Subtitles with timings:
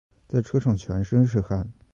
[0.27, 1.71] 在车上全身是汗